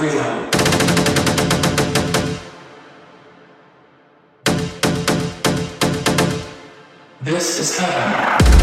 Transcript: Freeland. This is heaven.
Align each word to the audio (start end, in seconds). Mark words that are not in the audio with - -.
Freeland. 0.00 0.50
This 7.22 7.60
is 7.60 7.78
heaven. 7.78 8.59